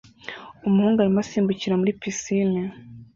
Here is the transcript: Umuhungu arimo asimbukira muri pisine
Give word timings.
Umuhungu 0.67 0.97
arimo 0.99 1.19
asimbukira 1.21 1.79
muri 1.81 1.97
pisine 2.01 2.61